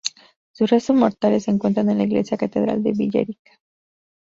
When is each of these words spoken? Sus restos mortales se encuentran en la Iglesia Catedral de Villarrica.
Sus 0.51 0.71
restos 0.71 0.95
mortales 0.95 1.43
se 1.43 1.51
encuentran 1.51 1.87
en 1.91 1.99
la 1.99 2.05
Iglesia 2.05 2.35
Catedral 2.35 2.81
de 2.81 2.93
Villarrica. 2.93 3.51